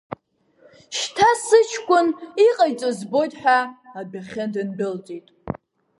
Шьҭа 0.97 1.29
сыҷкәын 1.45 2.07
иҟаиҵо 2.47 2.89
збоит 2.97 3.33
ҳәа 3.39 3.59
адәахьы 3.99 4.45
дындәылҵит. 4.53 5.27